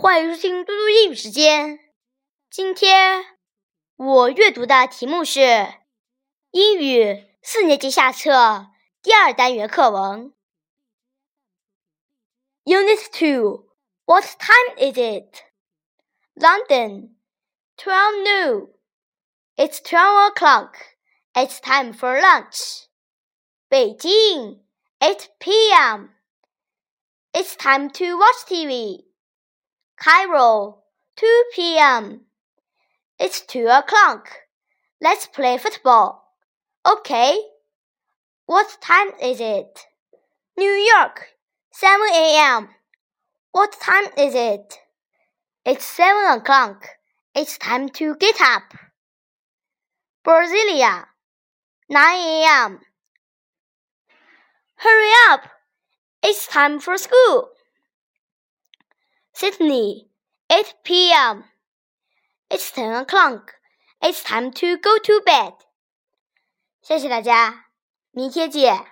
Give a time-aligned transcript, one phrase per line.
[0.00, 1.80] 欢迎收听嘟嘟英语时间。
[2.48, 3.24] 今天
[3.96, 5.40] 我阅读的题目是
[6.52, 8.68] 英语四年级下册
[9.02, 10.32] 第二单元课文。
[12.62, 13.66] Unit Two.
[14.04, 15.42] What time is it?
[16.36, 17.16] London.
[17.76, 18.68] Twelve noon.
[19.56, 20.76] It's twelve o'clock.
[21.34, 22.86] It's time for lunch.
[23.68, 24.60] Beijing.
[25.00, 26.10] Eight p.m.
[27.32, 29.07] It's time to watch TV.
[30.00, 30.78] Cairo,
[31.16, 32.20] 2 p.m.
[33.18, 34.28] It's 2 o'clock.
[35.00, 36.34] Let's play football.
[36.86, 37.36] Okay.
[38.46, 39.86] What time is it?
[40.56, 41.26] New York,
[41.72, 42.68] 7 a.m.
[43.50, 44.78] What time is it?
[45.64, 46.86] It's 7 o'clock.
[47.34, 48.62] It's time to get up.
[50.24, 51.06] Brasilia,
[51.90, 52.80] 9 a.m.
[54.76, 55.50] Hurry up!
[56.22, 57.50] It's time for school.
[59.37, 60.09] Sydney,
[60.49, 61.45] 8 p.m.
[62.49, 63.55] It's 10 o'clock.
[64.01, 65.53] It's time to go to bed.
[66.81, 67.65] 谢谢大家，
[68.11, 68.85] 明天见。